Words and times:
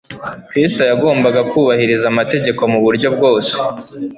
Kristo 0.49 0.81
yagombaga 0.91 1.41
kubahiriza 1.51 2.05
amategeko 2.13 2.61
mu 2.71 2.79
buryo 2.85 3.07
bwose 3.15 3.53